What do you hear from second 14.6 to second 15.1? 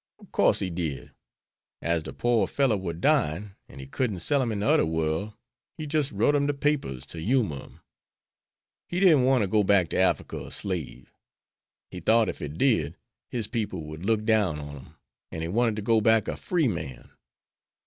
him,